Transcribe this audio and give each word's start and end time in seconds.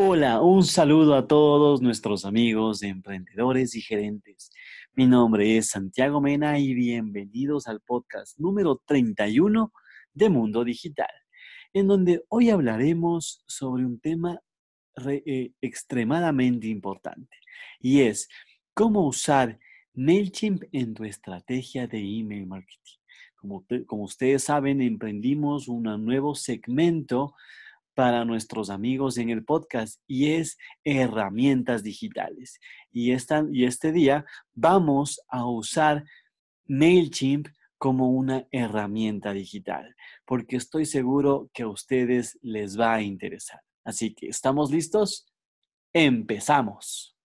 Hola, 0.00 0.40
un 0.42 0.62
saludo 0.62 1.16
a 1.16 1.26
todos 1.26 1.82
nuestros 1.82 2.24
amigos 2.24 2.84
emprendedores 2.84 3.74
y 3.74 3.80
gerentes. 3.80 4.52
Mi 4.94 5.08
nombre 5.08 5.56
es 5.56 5.70
Santiago 5.70 6.20
Mena 6.20 6.60
y 6.60 6.72
bienvenidos 6.72 7.66
al 7.66 7.80
podcast 7.80 8.38
número 8.38 8.80
31 8.86 9.72
de 10.14 10.28
Mundo 10.28 10.62
Digital, 10.62 11.10
en 11.72 11.88
donde 11.88 12.22
hoy 12.28 12.50
hablaremos 12.50 13.42
sobre 13.48 13.84
un 13.84 13.98
tema 13.98 14.38
eh, 15.04 15.50
extremadamente 15.60 16.68
importante 16.68 17.36
y 17.80 18.02
es 18.02 18.28
cómo 18.74 19.04
usar 19.04 19.58
MailChimp 19.94 20.62
en 20.70 20.94
tu 20.94 21.02
estrategia 21.02 21.88
de 21.88 21.98
email 21.98 22.46
marketing. 22.46 22.98
Como, 23.34 23.66
como 23.88 24.04
ustedes 24.04 24.44
saben, 24.44 24.80
emprendimos 24.80 25.66
un 25.66 25.82
nuevo 26.04 26.36
segmento 26.36 27.34
para 27.98 28.24
nuestros 28.24 28.70
amigos 28.70 29.18
en 29.18 29.28
el 29.28 29.44
podcast 29.44 30.00
y 30.06 30.30
es 30.34 30.56
herramientas 30.84 31.82
digitales. 31.82 32.60
Y, 32.92 33.10
y 33.10 33.64
este 33.64 33.90
día 33.90 34.24
vamos 34.54 35.20
a 35.26 35.44
usar 35.44 36.04
MailChimp 36.68 37.48
como 37.76 38.10
una 38.10 38.46
herramienta 38.52 39.32
digital, 39.32 39.96
porque 40.24 40.54
estoy 40.54 40.86
seguro 40.86 41.50
que 41.52 41.64
a 41.64 41.68
ustedes 41.68 42.38
les 42.40 42.78
va 42.78 42.94
a 42.94 43.02
interesar. 43.02 43.62
Así 43.82 44.14
que, 44.14 44.28
¿estamos 44.28 44.70
listos? 44.70 45.26
Empezamos. 45.92 47.17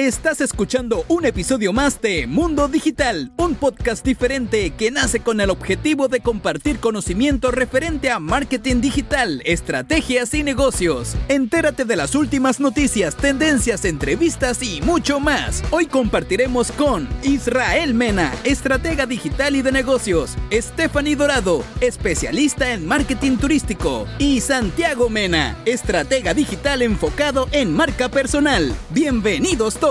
Estás 0.00 0.40
escuchando 0.40 1.04
un 1.08 1.26
episodio 1.26 1.74
más 1.74 2.00
de 2.00 2.26
Mundo 2.26 2.68
Digital, 2.68 3.32
un 3.36 3.54
podcast 3.54 4.02
diferente 4.02 4.70
que 4.70 4.90
nace 4.90 5.20
con 5.20 5.42
el 5.42 5.50
objetivo 5.50 6.08
de 6.08 6.20
compartir 6.20 6.80
conocimiento 6.80 7.50
referente 7.50 8.10
a 8.10 8.18
marketing 8.18 8.80
digital, 8.80 9.42
estrategias 9.44 10.32
y 10.32 10.42
negocios. 10.42 11.16
Entérate 11.28 11.84
de 11.84 11.96
las 11.96 12.14
últimas 12.14 12.60
noticias, 12.60 13.14
tendencias, 13.14 13.84
entrevistas 13.84 14.62
y 14.62 14.80
mucho 14.80 15.20
más. 15.20 15.62
Hoy 15.70 15.84
compartiremos 15.84 16.72
con 16.72 17.06
Israel 17.22 17.92
Mena, 17.92 18.32
estratega 18.44 19.04
digital 19.04 19.54
y 19.54 19.60
de 19.60 19.70
negocios, 19.70 20.34
Stephanie 20.50 21.14
Dorado, 21.14 21.62
especialista 21.82 22.72
en 22.72 22.86
marketing 22.86 23.36
turístico, 23.36 24.06
y 24.18 24.40
Santiago 24.40 25.10
Mena, 25.10 25.58
estratega 25.66 26.32
digital 26.32 26.80
enfocado 26.80 27.48
en 27.52 27.76
marca 27.76 28.08
personal. 28.08 28.74
Bienvenidos 28.88 29.74
todos. 29.74 29.89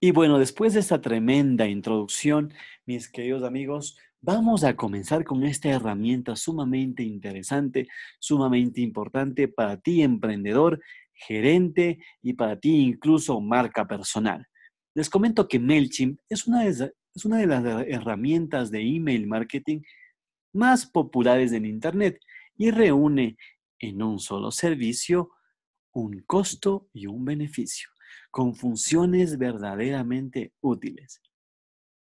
Y 0.00 0.10
bueno, 0.10 0.38
después 0.38 0.72
de 0.72 0.80
esta 0.80 1.02
tremenda 1.02 1.66
introducción, 1.66 2.54
mis 2.86 3.10
queridos 3.10 3.42
amigos, 3.42 3.98
vamos 4.22 4.64
a 4.64 4.74
comenzar 4.74 5.24
con 5.24 5.44
esta 5.44 5.68
herramienta 5.68 6.34
sumamente 6.34 7.02
interesante, 7.02 7.88
sumamente 8.18 8.80
importante 8.80 9.48
para 9.48 9.76
ti, 9.76 10.00
emprendedor, 10.00 10.80
gerente 11.12 11.98
y 12.22 12.32
para 12.32 12.58
ti 12.58 12.76
incluso 12.76 13.38
marca 13.42 13.86
personal. 13.86 14.46
Les 14.94 15.10
comento 15.10 15.48
que 15.48 15.58
MailChimp 15.58 16.20
es 16.30 16.46
una 16.46 16.64
de, 16.64 16.70
es 17.14 17.24
una 17.26 17.36
de 17.36 17.46
las 17.46 17.86
herramientas 17.86 18.70
de 18.70 18.80
email 18.80 19.26
marketing 19.26 19.82
más 20.54 20.86
populares 20.86 21.52
en 21.52 21.66
Internet 21.66 22.18
y 22.56 22.70
reúne 22.70 23.36
en 23.78 24.02
un 24.02 24.18
solo 24.18 24.50
servicio 24.50 25.35
un 26.00 26.22
costo 26.26 26.88
y 26.92 27.06
un 27.06 27.24
beneficio, 27.24 27.88
con 28.30 28.54
funciones 28.54 29.38
verdaderamente 29.38 30.52
útiles. 30.60 31.22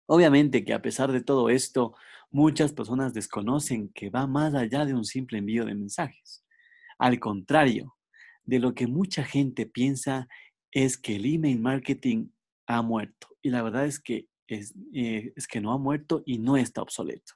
Obviamente 0.07 0.65
que 0.65 0.73
a 0.73 0.83
pesar 0.83 1.11
de 1.11 1.23
todo 1.23 1.51
esto, 1.51 1.95
muchas 2.31 2.73
personas 2.73 3.13
desconocen 3.13 3.89
que 3.89 4.09
va 4.09 4.27
más 4.27 4.55
allá 4.55 4.85
de 4.85 4.95
un 4.95 5.05
simple 5.05 5.39
envío 5.39 5.65
de 5.65 5.75
mensajes. 5.75 6.45
Al 6.99 7.19
contrario, 7.19 7.97
de 8.45 8.61
lo 8.61 8.73
que 8.75 8.87
mucha 8.87 9.25
gente 9.25 9.67
piensa 9.67 10.29
es 10.71 10.97
que 10.97 11.17
el 11.17 11.27
email 11.27 11.61
marketing 11.61 12.29
ha 12.67 12.83
muerto. 12.83 13.29
Y 13.43 13.51
la 13.51 13.63
verdad 13.63 13.87
es 13.87 13.99
que, 13.99 14.29
es, 14.47 14.75
eh, 14.95 15.33
es 15.35 15.49
que 15.49 15.61
no 15.61 15.73
ha 15.73 15.79
muerto 15.79 16.23
y 16.25 16.39
no 16.39 16.57
está 16.57 16.83
obsoleto. 16.83 17.35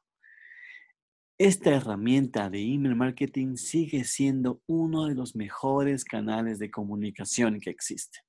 Esta 1.38 1.74
herramienta 1.74 2.48
de 2.48 2.62
email 2.62 2.96
marketing 2.96 3.56
sigue 3.56 4.04
siendo 4.04 4.62
uno 4.66 5.04
de 5.04 5.14
los 5.14 5.36
mejores 5.36 6.02
canales 6.02 6.58
de 6.58 6.70
comunicación 6.70 7.60
que 7.60 7.68
existen. 7.68 8.22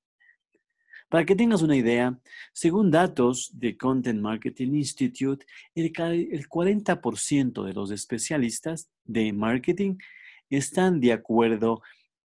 Para 1.07 1.25
que 1.25 1.33
tengas 1.33 1.61
una 1.61 1.77
idea, 1.77 2.19
según 2.51 2.91
datos 2.91 3.49
de 3.53 3.77
Content 3.77 4.19
Marketing 4.19 4.73
Institute, 4.73 5.45
el 5.73 5.93
40% 5.93 7.63
de 7.63 7.73
los 7.73 7.91
especialistas 7.91 8.89
de 9.05 9.31
marketing 9.31 9.95
están 10.49 10.99
de 10.99 11.13
acuerdo 11.13 11.81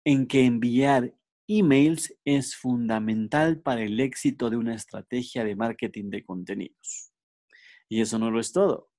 en 0.04 0.28
que 0.28 0.44
enviar 0.44 1.16
emails 1.48 2.18
es 2.26 2.54
fundamental 2.54 3.62
para 3.62 3.82
el 3.82 3.98
éxito 4.02 4.50
de 4.50 4.58
una 4.58 4.76
estrategia 4.76 5.46
de 5.46 5.56
marketing 5.56 6.10
de 6.10 6.26
contenidos. 6.26 7.14
Y 7.88 8.02
eso 8.02 8.20
no 8.20 8.30
lo 8.30 8.42
es 8.42 8.52
todo. 8.52 8.90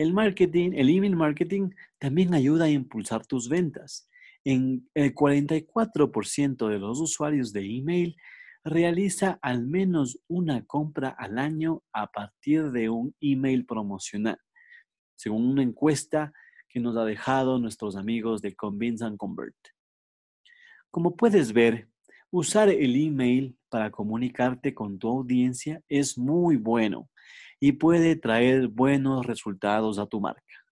El 0.00 0.14
marketing, 0.14 0.70
el 0.76 0.88
email 0.88 1.14
marketing 1.14 1.72
también 1.98 2.32
ayuda 2.32 2.64
a 2.64 2.70
impulsar 2.70 3.26
tus 3.26 3.50
ventas. 3.50 4.08
En 4.44 4.88
el 4.94 5.14
44% 5.14 6.68
de 6.68 6.78
los 6.78 7.00
usuarios 7.00 7.52
de 7.52 7.66
email 7.66 8.16
realiza 8.64 9.38
al 9.42 9.66
menos 9.66 10.18
una 10.26 10.64
compra 10.64 11.10
al 11.10 11.38
año 11.38 11.82
a 11.92 12.06
partir 12.06 12.70
de 12.70 12.88
un 12.88 13.14
email 13.20 13.66
promocional, 13.66 14.38
según 15.16 15.44
una 15.44 15.62
encuesta 15.62 16.32
que 16.66 16.80
nos 16.80 16.96
ha 16.96 17.04
dejado 17.04 17.58
nuestros 17.58 17.94
amigos 17.94 18.40
de 18.40 18.56
Convince 18.56 19.04
and 19.04 19.18
Convert. 19.18 19.58
Como 20.90 21.14
puedes 21.14 21.52
ver, 21.52 21.90
usar 22.30 22.70
el 22.70 22.96
email 22.96 23.54
para 23.68 23.90
comunicarte 23.90 24.72
con 24.72 24.98
tu 24.98 25.08
audiencia 25.08 25.82
es 25.90 26.16
muy 26.16 26.56
bueno 26.56 27.09
y 27.60 27.72
puede 27.72 28.16
traer 28.16 28.68
buenos 28.68 29.26
resultados 29.26 29.98
a 29.98 30.06
tu 30.06 30.20
marca. 30.20 30.64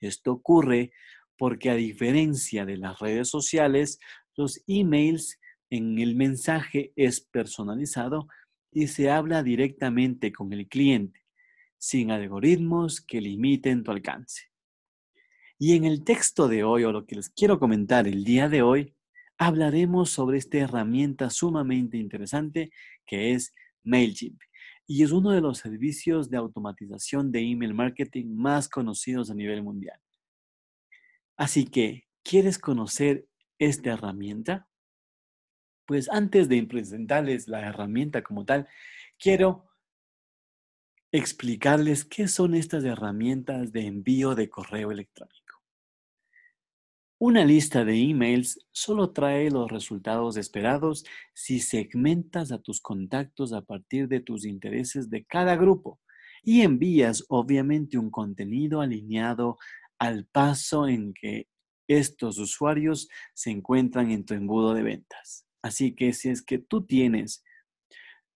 Esto 0.00 0.32
ocurre 0.32 0.92
porque 1.36 1.70
a 1.70 1.74
diferencia 1.74 2.64
de 2.64 2.78
las 2.78 2.98
redes 2.98 3.28
sociales, 3.28 3.98
los 4.36 4.62
emails 4.66 5.38
en 5.68 5.98
el 5.98 6.16
mensaje 6.16 6.92
es 6.96 7.20
personalizado 7.20 8.26
y 8.72 8.88
se 8.88 9.10
habla 9.10 9.42
directamente 9.42 10.32
con 10.32 10.52
el 10.52 10.66
cliente, 10.66 11.20
sin 11.78 12.10
algoritmos 12.10 13.00
que 13.00 13.20
limiten 13.20 13.84
tu 13.84 13.90
alcance. 13.90 14.44
Y 15.58 15.76
en 15.76 15.84
el 15.84 16.04
texto 16.04 16.48
de 16.48 16.64
hoy, 16.64 16.84
o 16.84 16.92
lo 16.92 17.04
que 17.04 17.16
les 17.16 17.28
quiero 17.28 17.58
comentar 17.58 18.08
el 18.08 18.24
día 18.24 18.48
de 18.48 18.62
hoy, 18.62 18.94
hablaremos 19.36 20.10
sobre 20.10 20.38
esta 20.38 20.58
herramienta 20.58 21.28
sumamente 21.28 21.98
interesante 21.98 22.70
que 23.06 23.32
es 23.32 23.54
MailChimp 23.82 24.40
y 24.92 25.04
es 25.04 25.12
uno 25.12 25.30
de 25.30 25.40
los 25.40 25.58
servicios 25.58 26.30
de 26.30 26.36
automatización 26.36 27.30
de 27.30 27.38
email 27.38 27.74
marketing 27.74 28.34
más 28.34 28.68
conocidos 28.68 29.30
a 29.30 29.34
nivel 29.34 29.62
mundial. 29.62 30.00
Así 31.36 31.64
que, 31.64 32.08
¿quieres 32.24 32.58
conocer 32.58 33.28
esta 33.60 33.90
herramienta? 33.92 34.66
Pues 35.86 36.10
antes 36.10 36.48
de 36.48 36.60
presentarles 36.64 37.46
la 37.46 37.60
herramienta 37.60 38.22
como 38.24 38.44
tal, 38.44 38.66
quiero 39.16 39.70
explicarles 41.12 42.04
qué 42.04 42.26
son 42.26 42.56
estas 42.56 42.82
herramientas 42.82 43.70
de 43.70 43.86
envío 43.86 44.34
de 44.34 44.50
correo 44.50 44.90
electrónico. 44.90 45.49
Una 47.22 47.44
lista 47.44 47.84
de 47.84 47.98
emails 47.98 48.66
solo 48.72 49.10
trae 49.10 49.50
los 49.50 49.70
resultados 49.70 50.38
esperados 50.38 51.04
si 51.34 51.60
segmentas 51.60 52.50
a 52.50 52.62
tus 52.62 52.80
contactos 52.80 53.52
a 53.52 53.60
partir 53.60 54.08
de 54.08 54.20
tus 54.20 54.46
intereses 54.46 55.10
de 55.10 55.26
cada 55.26 55.54
grupo 55.56 56.00
y 56.42 56.62
envías 56.62 57.26
obviamente 57.28 57.98
un 57.98 58.10
contenido 58.10 58.80
alineado 58.80 59.58
al 59.98 60.24
paso 60.32 60.88
en 60.88 61.12
que 61.12 61.46
estos 61.88 62.38
usuarios 62.38 63.10
se 63.34 63.50
encuentran 63.50 64.10
en 64.10 64.24
tu 64.24 64.32
embudo 64.32 64.72
de 64.72 64.82
ventas. 64.82 65.44
Así 65.60 65.94
que 65.94 66.14
si 66.14 66.30
es 66.30 66.40
que 66.40 66.56
tú 66.56 66.86
tienes 66.86 67.44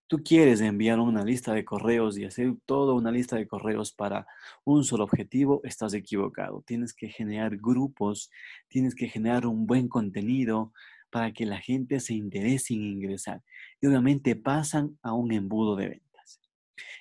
tú 0.07 0.23
quieres 0.23 0.61
enviar 0.61 0.99
una 1.01 1.25
lista 1.25 1.53
de 1.53 1.65
correos 1.65 2.19
y 2.19 2.25
hacer 2.25 2.55
toda 2.67 2.95
una 2.95 3.11
lista 3.11 3.37
de 3.37 3.47
correos 3.47 3.93
para 3.93 4.27
un 4.65 4.85
solo 4.85 5.05
objetivo, 5.05 5.61
estás 5.65 5.95
equivocado. 5.95 6.63
Tienes 6.67 6.93
que 6.93 7.09
generar 7.09 7.57
grupos, 7.57 8.31
tienes 8.69 8.95
que 8.95 9.09
generar 9.09 9.47
un 9.47 9.67
buen 9.67 9.89
contenido 9.89 10.73
para 11.11 11.33
que 11.33 11.47
la 11.47 11.59
gente 11.61 12.01
se 12.01 12.15
interese 12.15 12.75
en 12.75 12.83
ingresar. 12.83 13.43
Y 13.81 13.87
obviamente 13.87 14.37
pasan 14.37 14.99
a 15.03 15.13
un 15.13 15.33
embudo 15.33 15.77
de 15.77 15.89
ventas. 15.89 16.41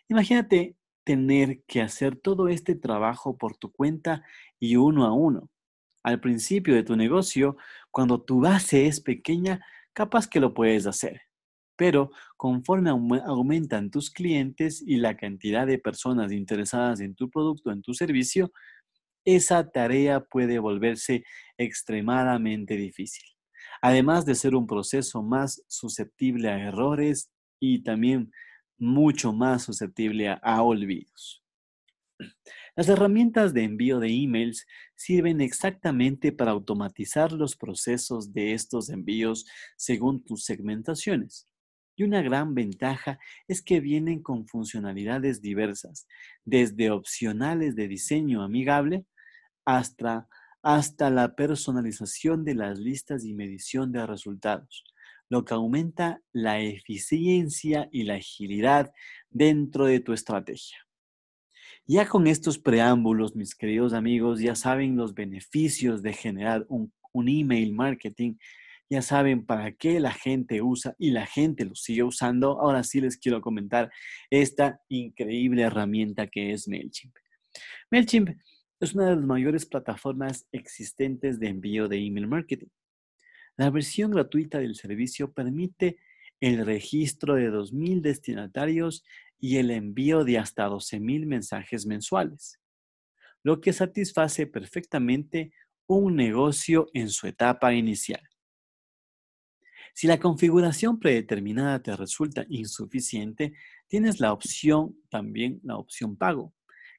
Imagínate 0.07 0.75
tener 1.03 1.63
que 1.63 1.81
hacer 1.81 2.15
todo 2.15 2.47
este 2.47 2.75
trabajo 2.75 3.37
por 3.37 3.57
tu 3.57 3.71
cuenta 3.71 4.23
y 4.59 4.75
uno 4.77 5.05
a 5.05 5.13
uno. 5.13 5.49
Al 6.03 6.19
principio 6.19 6.75
de 6.75 6.83
tu 6.83 6.95
negocio, 6.95 7.57
cuando 7.91 8.21
tu 8.21 8.41
base 8.41 8.87
es 8.87 9.01
pequeña, 9.01 9.65
capaz 9.93 10.27
que 10.27 10.39
lo 10.39 10.53
puedes 10.53 10.85
hacer 10.85 11.22
pero 11.75 12.11
conforme 12.37 12.89
aumentan 12.89 13.89
tus 13.89 14.09
clientes 14.09 14.83
y 14.85 14.97
la 14.97 15.17
cantidad 15.17 15.65
de 15.67 15.79
personas 15.79 16.31
interesadas 16.31 16.99
en 16.99 17.15
tu 17.15 17.29
producto, 17.29 17.71
en 17.71 17.81
tu 17.81 17.93
servicio, 17.93 18.51
esa 19.25 19.69
tarea 19.69 20.21
puede 20.21 20.59
volverse 20.59 21.23
extremadamente 21.57 22.75
difícil. 22.75 23.23
Además 23.81 24.25
de 24.25 24.35
ser 24.35 24.55
un 24.55 24.67
proceso 24.67 25.23
más 25.23 25.63
susceptible 25.67 26.49
a 26.49 26.59
errores 26.59 27.31
y 27.59 27.83
también 27.83 28.31
mucho 28.77 29.33
más 29.33 29.63
susceptible 29.63 30.29
a, 30.29 30.61
olvidos. 30.61 31.43
Las 32.75 32.89
herramientas 32.89 33.53
de 33.53 33.63
envío 33.63 33.99
de 33.99 34.09
emails 34.09 34.65
sirven 34.95 35.41
exactamente 35.41 36.31
para 36.31 36.51
automatizar 36.51 37.31
los 37.31 37.55
procesos 37.55 38.33
de 38.33 38.53
estos 38.53 38.89
envíos 38.89 39.45
según 39.77 40.23
tus 40.23 40.43
segmentaciones. 40.43 41.47
Y 41.95 42.03
una 42.03 42.21
gran 42.21 42.55
ventaja 42.55 43.19
es 43.47 43.61
que 43.61 43.79
vienen 43.79 44.21
con 44.21 44.47
funcionalidades 44.47 45.41
diversas, 45.41 46.07
desde 46.43 46.91
opcionales 46.91 47.75
de 47.75 47.87
diseño 47.87 48.41
amigable 48.41 49.05
hasta, 49.65 50.27
hasta 50.61 51.09
la 51.09 51.35
personalización 51.35 52.43
de 52.43 52.55
las 52.55 52.79
listas 52.79 53.25
y 53.25 53.33
medición 53.33 53.91
de 53.91 54.05
resultados, 54.07 54.83
lo 55.29 55.45
que 55.45 55.53
aumenta 55.53 56.21
la 56.31 56.59
eficiencia 56.59 57.89
y 57.91 58.03
la 58.03 58.15
agilidad 58.15 58.91
dentro 59.29 59.85
de 59.85 59.99
tu 59.99 60.13
estrategia. 60.13 60.77
Ya 61.85 62.07
con 62.07 62.27
estos 62.27 62.57
preámbulos, 62.59 63.35
mis 63.35 63.55
queridos 63.55 63.93
amigos, 63.93 64.39
ya 64.39 64.55
saben 64.55 64.95
los 64.95 65.13
beneficios 65.13 66.01
de 66.01 66.13
generar 66.13 66.65
un, 66.69 66.93
un 67.11 67.29
email 67.29 67.73
marketing 67.73 68.35
ya 68.93 69.01
saben 69.01 69.43
para 69.43 69.71
qué 69.71 69.99
la 69.99 70.11
gente 70.11 70.61
usa 70.61 70.95
y 70.99 71.09
la 71.09 71.25
gente 71.25 71.65
lo 71.65 71.73
sigue 71.73 72.03
usando. 72.03 72.61
Ahora 72.61 72.83
sí 72.83 73.01
les 73.01 73.17
quiero 73.17 73.41
comentar 73.41 73.91
esta 74.29 74.81
increíble 74.87 75.63
herramienta 75.63 76.27
que 76.27 76.51
es 76.51 76.67
MailChimp. 76.67 77.15
MailChimp 77.89 78.29
es 78.79 78.93
una 78.93 79.09
de 79.09 79.15
las 79.15 79.25
mayores 79.25 79.65
plataformas 79.65 80.47
existentes 80.51 81.39
de 81.39 81.47
envío 81.47 81.87
de 81.87 82.05
email 82.05 82.27
marketing. 82.27 82.67
La 83.57 83.71
versión 83.71 84.11
gratuita 84.11 84.59
del 84.59 84.75
servicio 84.75 85.33
permite 85.33 85.97
el 86.39 86.63
registro 86.63 87.33
de 87.33 87.49
2.000 87.49 88.01
destinatarios 88.01 89.03
y 89.39 89.57
el 89.57 89.71
envío 89.71 90.23
de 90.23 90.37
hasta 90.37 90.69
12.000 90.69 91.25
mensajes 91.25 91.87
mensuales, 91.87 92.59
lo 93.41 93.59
que 93.59 93.73
satisface 93.73 94.45
perfectamente 94.45 95.51
un 95.87 96.15
negocio 96.15 96.89
en 96.93 97.09
su 97.09 97.25
etapa 97.25 97.73
inicial. 97.73 98.21
Si 99.93 100.07
la 100.07 100.19
configuración 100.19 100.99
predeterminada 100.99 101.81
te 101.81 101.95
resulta 101.95 102.45
insuficiente, 102.49 103.53
tienes 103.87 104.19
la 104.19 104.33
opción, 104.33 104.97
también 105.09 105.59
la 105.63 105.77
opción 105.77 106.17
pago, 106.17 106.53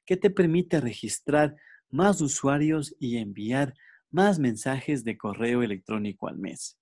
que 0.05 0.15
te 0.15 0.29
permite 0.29 0.79
registrar 0.79 1.55
más 1.89 2.21
usuarios 2.21 2.95
y 2.99 3.17
enviar 3.17 3.75
más 4.11 4.39
mensajes 4.39 5.03
de 5.03 5.17
correo 5.17 5.61
electrónico 5.61 6.29
al 6.29 6.37
mes. 6.37 6.79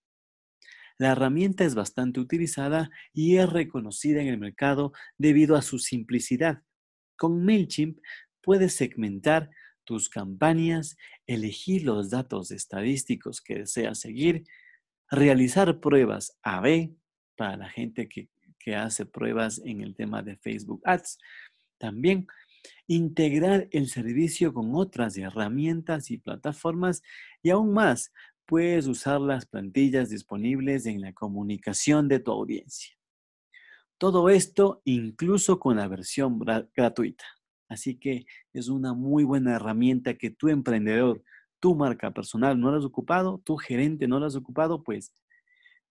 La 1.00 1.12
herramienta 1.12 1.66
es 1.66 1.74
bastante 1.74 2.20
utilizada 2.20 2.92
y 3.12 3.38
es 3.38 3.52
reconocida 3.52 4.22
en 4.22 4.28
el 4.28 4.38
mercado 4.38 4.94
debido 5.18 5.56
a 5.56 5.64
su 5.64 5.80
simplicidad. 5.80 6.62
Con 7.18 7.44
MailChimp 7.44 7.98
puedes 8.42 8.76
segmentar 8.76 9.50
tus 9.84 10.10
campañas, 10.10 10.96
elegir 11.26 11.84
los 11.84 12.12
datos 12.12 12.52
estadísticos 12.52 13.42
que 13.42 13.60
deseas 13.60 14.00
seguir 14.00 14.46
realizar 15.14 15.80
pruebas 15.80 16.38
A-B 16.42 16.92
para 17.36 17.56
la 17.56 17.70
gente 17.70 18.10
que, 18.10 18.30
hace 18.76 19.06
pruebas 19.06 19.62
en 19.66 19.82
el 19.82 19.94
tema 19.94 20.24
de 20.24 20.38
Facebook 20.38 20.82
Ads. 20.86 21.18
También 21.78 22.28
integrar 22.88 23.68
el 23.72 23.90
servicio 23.90 24.54
con 24.54 24.74
otras 24.74 25.18
herramientas 25.18 26.10
y 26.12 26.18
plataformas 26.18 27.04
y 27.42 27.50
aún 27.50 27.74
más, 27.74 28.14
puedes 28.46 28.88
usar 28.88 29.20
las 29.20 29.46
plantillas 29.46 30.10
disponibles 30.10 30.86
en 30.86 31.02
la 31.02 31.12
comunicación 31.12 32.08
de 32.08 32.20
tu 32.20 32.32
audiencia. 32.32 32.96
Todo 33.98 34.30
esto 34.30 34.82
incluso 34.86 35.60
con 35.60 35.76
la 35.76 35.90
versión 35.90 36.40
gratuita. 36.74 37.26
Así 37.68 37.96
que 37.96 38.26
es 38.54 38.70
una 38.70 38.94
muy 38.94 39.26
buena 39.26 39.56
herramienta 39.56 40.14
que 40.14 40.30
tu 40.30 40.48
emprendedor 40.48 41.22
tu 41.64 41.76
marca 41.76 42.12
personal 42.12 42.60
no 42.60 42.72
la 42.72 42.78
has 42.80 42.84
ocupado, 42.84 43.42
tu 43.46 43.56
gerente 43.56 44.06
no 44.06 44.20
la 44.20 44.28
has 44.28 44.36
ocupado, 44.36 44.84
pues 44.84 45.14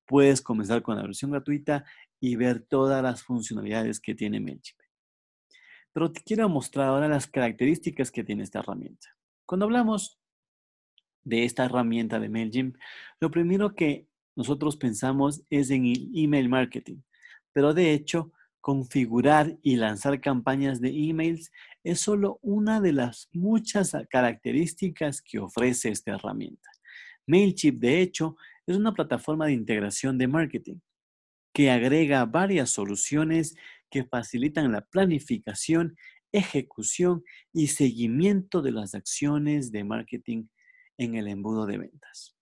puedes 0.05 0.43
comenzar 0.43 0.83
con 0.83 0.97
la 0.97 1.03
versión 1.03 1.31
gratuita 1.31 1.87
y 2.21 2.37
ver 2.37 2.61
todas 2.61 3.03
las 3.03 3.23
funcionalidades 3.23 3.99
que 3.99 4.15
tiene 4.15 4.39
MailChimp. 4.39 4.79
Pero 5.95 6.13
te 6.13 6.21
quiero 6.21 6.47
mostrar 6.51 6.89
ahora 6.89 7.09
las 7.09 7.27
características 7.27 8.11
que 8.11 8.23
tiene 8.23 8.43
esta 8.43 8.59
herramienta. 8.59 9.17
Cuando 9.47 9.65
hablamos 9.65 10.19
de 11.25 11.45
esta 11.47 11.65
herramienta 11.65 12.21
de 12.21 12.29
MailChimp, 12.29 12.77
lo 13.19 13.31
primero 13.31 13.75
que 13.75 14.07
nosotros 14.37 14.77
pensamos 14.77 15.43
es 15.49 15.71
en 15.71 15.91
email 16.15 16.51
marketing, 16.51 16.99
pero 17.55 17.73
de 17.73 17.95
hecho 17.95 18.31
configurar 18.63 19.59
y 19.61 19.77
lanzar 19.77 20.21
campañas 20.21 20.81
de 20.81 20.89
emails 20.89 21.51
es 21.83 22.01
solo 22.01 22.39
una 22.43 22.81
de 22.81 22.93
las 22.93 23.29
muchas 23.33 23.93
características 24.09 25.21
que 25.21 25.41
ofrece 25.41 25.91
esta 25.91 26.13
herramienta. 26.13 26.71
MailChimp, 27.27 27.81
de 27.81 28.01
hecho, 28.01 28.37
es 28.67 28.77
una 28.77 28.95
plataforma 28.95 29.47
de 29.47 29.53
integración 29.53 30.17
de 30.17 30.29
marketing 30.29 30.77
que 31.53 31.71
agrega 31.71 32.25
varias 32.25 32.71
soluciones 32.71 33.57
que 33.91 34.05
facilitan 34.05 34.71
la 34.71 34.83
planificación, 34.83 35.97
ejecución 36.31 37.25
y 37.53 37.67
seguimiento 37.67 38.63
de 38.63 38.71
las 38.71 38.95
acciones 38.95 39.73
de 39.73 39.85
marketing 39.85 40.47
en 40.99 41.17
el 41.17 41.27
embudo 41.27 41.67
de 41.67 41.79
ventas. 41.79 42.37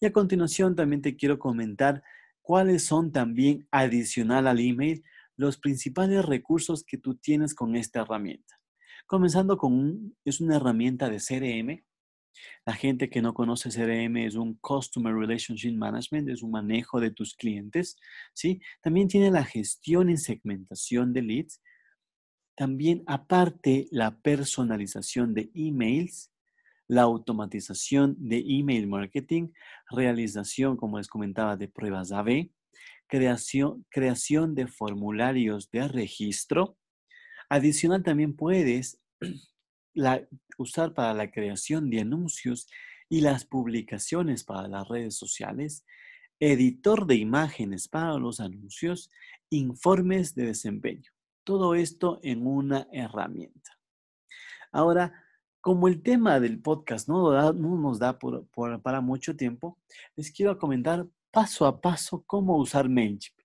Y 0.00 0.06
a 0.06 0.12
continuación 0.12 0.74
también 0.74 1.02
te 1.02 1.16
quiero 1.16 1.38
comentar 1.38 2.02
cuáles 2.42 2.84
son 2.84 3.12
también 3.12 3.68
adicional 3.70 4.48
al 4.48 4.58
email 4.58 5.04
los 5.42 5.58
principales 5.58 6.24
recursos 6.24 6.84
que 6.84 6.98
tú 6.98 7.16
tienes 7.16 7.52
con 7.54 7.74
esta 7.74 8.02
herramienta. 8.02 8.60
Comenzando 9.06 9.56
con, 9.56 10.16
es 10.24 10.40
una 10.40 10.56
herramienta 10.56 11.10
de 11.10 11.18
CRM. 11.18 11.84
La 12.64 12.74
gente 12.74 13.10
que 13.10 13.20
no 13.20 13.34
conoce 13.34 13.68
CRM 13.68 14.18
es 14.18 14.36
un 14.36 14.54
Customer 14.54 15.12
Relationship 15.12 15.72
Management, 15.72 16.28
es 16.28 16.42
un 16.42 16.52
manejo 16.52 17.00
de 17.00 17.10
tus 17.10 17.34
clientes, 17.34 17.96
¿sí? 18.32 18.60
También 18.80 19.08
tiene 19.08 19.32
la 19.32 19.44
gestión 19.44 20.10
y 20.10 20.16
segmentación 20.16 21.12
de 21.12 21.22
leads. 21.22 21.60
También 22.54 23.02
aparte 23.06 23.88
la 23.90 24.16
personalización 24.20 25.34
de 25.34 25.50
emails, 25.54 26.30
la 26.86 27.02
automatización 27.02 28.14
de 28.16 28.44
email 28.46 28.86
marketing, 28.86 29.48
realización, 29.90 30.76
como 30.76 30.98
les 30.98 31.08
comentaba, 31.08 31.56
de 31.56 31.66
pruebas 31.66 32.12
AB, 32.12 32.50
creación, 33.12 33.84
creación 33.90 34.54
de 34.54 34.66
formularios 34.66 35.70
de 35.70 35.86
registro. 35.86 36.78
Adicional, 37.50 38.02
también 38.02 38.34
puedes 38.34 39.02
usar 40.56 40.94
para 40.94 41.12
la 41.12 41.30
creación 41.30 41.90
de 41.90 42.00
anuncios 42.00 42.68
y 43.10 43.20
las 43.20 43.44
publicaciones 43.44 44.44
para 44.44 44.66
las 44.66 44.88
redes 44.88 45.14
sociales, 45.14 45.84
editor 46.40 47.06
de 47.06 47.16
imágenes 47.16 47.86
para 47.86 48.14
los 48.14 48.40
anuncios, 48.40 49.10
informes 49.50 50.34
de 50.34 50.46
desempeño. 50.46 51.12
Todo 51.44 51.74
esto 51.74 52.18
en 52.22 52.46
una 52.46 52.88
herramienta. 52.92 53.78
Ahora, 54.72 55.12
como 55.60 55.86
el 55.86 56.02
tema 56.02 56.40
del 56.40 56.62
podcast 56.62 57.10
no, 57.10 57.52
nos 57.52 57.98
da 57.98 58.18
para 58.18 59.02
mucho 59.02 59.36
tiempo, 59.36 59.78
les 60.16 60.30
quiero 60.30 60.58
comentar 60.58 61.06
paso 61.32 61.66
a 61.66 61.80
paso 61.80 62.22
cómo 62.26 62.56
usar 62.58 62.88
MailChimp. 62.88 63.38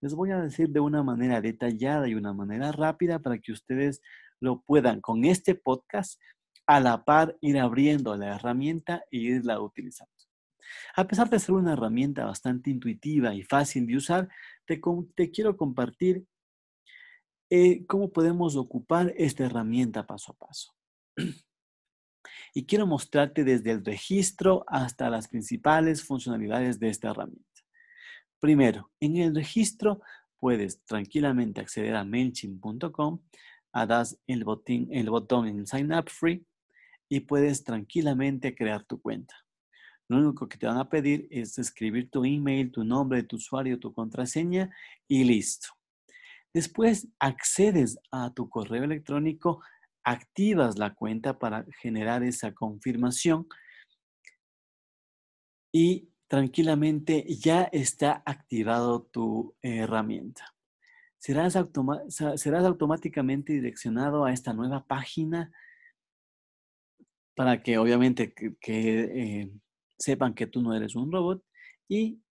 Les 0.00 0.14
voy 0.14 0.30
a 0.30 0.40
decir 0.40 0.70
de 0.70 0.80
una 0.80 1.02
manera 1.02 1.40
detallada 1.40 2.08
y 2.08 2.14
una 2.14 2.32
manera 2.32 2.72
rápida 2.72 3.18
para 3.18 3.38
que 3.38 3.52
ustedes 3.52 4.02
lo 4.40 4.62
puedan 4.62 5.00
con 5.00 5.24
este 5.24 5.54
podcast 5.54 6.20
a 6.66 6.80
la 6.80 7.04
par 7.04 7.36
ir 7.40 7.58
abriendo 7.58 8.16
la 8.16 8.34
herramienta 8.34 9.04
e 9.10 9.18
irla 9.18 9.60
utilizando. 9.60 10.12
A 10.96 11.06
pesar 11.06 11.30
de 11.30 11.38
ser 11.38 11.54
una 11.54 11.74
herramienta 11.74 12.24
bastante 12.24 12.70
intuitiva 12.70 13.34
y 13.34 13.42
fácil 13.42 13.86
de 13.86 13.96
usar, 13.96 14.28
te, 14.64 14.80
quiero 15.30 15.56
compartir 15.56 16.26
eh, 17.50 17.86
cómo 17.86 18.10
podemos 18.10 18.56
ocupar 18.56 19.14
esta 19.16 19.44
herramienta 19.44 20.06
paso 20.06 20.32
a 20.32 20.46
paso. 20.46 20.72
y 22.54 22.66
quiero 22.66 22.86
mostrarte 22.86 23.44
desde 23.44 23.72
el 23.72 23.84
registro 23.84 24.64
hasta 24.66 25.10
las 25.10 25.28
principales 25.28 26.04
funcionalidades 26.04 26.78
de 26.78 26.88
esta 26.88 27.10
herramienta. 27.10 27.44
Primero, 28.38 28.90
en 29.00 29.16
el 29.16 29.34
registro 29.34 30.00
puedes 30.38 30.84
tranquilamente 30.84 31.60
acceder 31.60 31.96
a 31.96 32.04
MailChimp.com, 32.04 33.20
das 33.86 34.18
el, 34.26 34.44
botín, 34.44 34.88
el 34.90 35.10
botón 35.10 35.46
en 35.46 35.66
Sign 35.66 35.92
Up 35.92 36.08
Free 36.08 36.46
y 37.08 37.20
puedes 37.20 37.64
tranquilamente 37.64 38.54
crear 38.54 38.84
tu 38.84 39.00
cuenta. 39.00 39.34
Lo 40.08 40.18
único 40.18 40.48
que 40.48 40.56
te 40.56 40.66
van 40.66 40.78
a 40.78 40.88
pedir 40.88 41.26
es 41.30 41.58
escribir 41.58 42.10
tu 42.10 42.24
email, 42.24 42.70
tu 42.70 42.84
nombre 42.84 43.24
tu 43.24 43.36
usuario, 43.36 43.78
tu 43.78 43.92
contraseña 43.92 44.70
y 45.08 45.24
listo. 45.24 45.68
Después 46.54 47.08
accedes 47.18 47.98
a 48.10 48.32
tu 48.32 48.48
correo 48.48 48.84
electrónico 48.84 49.60
activas 50.06 50.78
la 50.78 50.94
cuenta 50.94 51.38
para 51.38 51.66
generar 51.82 52.22
esa 52.22 52.54
confirmación 52.54 53.48
y 55.72 56.08
tranquilamente 56.28 57.26
ya 57.28 57.64
está 57.64 58.22
activado 58.24 59.02
tu 59.02 59.56
herramienta. 59.62 60.54
Serás, 61.18 61.58
serás 62.36 62.64
automáticamente 62.64 63.52
direccionado 63.52 64.24
a 64.24 64.32
esta 64.32 64.52
nueva 64.52 64.86
página 64.86 65.52
para 67.34 67.62
que 67.64 67.76
obviamente 67.76 68.32
que, 68.32 68.54
eh, 68.60 69.50
sepan 69.98 70.34
que 70.34 70.46
tú 70.46 70.62
no 70.62 70.72
eres 70.72 70.94
un 70.94 71.10
robot 71.10 71.44
y 71.88 72.22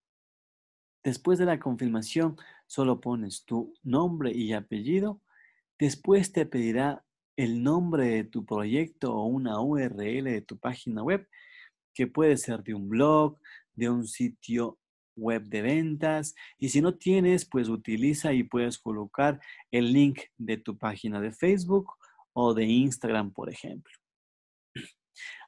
después 1.03 1.39
de 1.39 1.46
la 1.46 1.60
confirmación 1.60 2.38
solo 2.67 3.01
pones 3.01 3.44
tu 3.44 3.74
nombre 3.84 4.32
y 4.32 4.53
apellido. 4.53 5.22
Después 5.77 6.32
te 6.32 6.46
pedirá 6.46 7.05
el 7.38 7.63
nombre 7.63 8.08
de 8.08 8.24
tu 8.24 8.46
proyecto 8.46 9.13
o 9.13 9.25
una 9.25 9.60
URL 9.62 10.24
de 10.24 10.42
tu 10.42 10.58
página 10.58 11.04
web, 11.04 11.27
que 11.94 12.08
puede 12.08 12.38
ser 12.38 12.63
de 12.63 12.74
un 12.74 12.89
blog, 12.89 13.38
de 13.74 13.89
un 13.89 14.08
sitio 14.08 14.80
web 15.15 15.44
de 15.44 15.62
ventas. 15.62 16.36
Y 16.58 16.70
si 16.70 16.82
no 16.82 16.96
tienes, 16.96 17.46
pues 17.46 17.70
utiliza 17.70 18.34
y 18.34 18.44
puedes 18.44 18.77
colocar 18.77 19.39
el 19.72 19.94
link 19.94 20.20
de 20.38 20.58
tu 20.58 20.77
página 20.77 21.20
de 21.22 21.32
Facebook 21.32 21.94
o 22.34 22.54
de 22.54 22.65
Instagram, 22.65 23.32
por 23.32 23.50
ejemplo. 23.50 23.94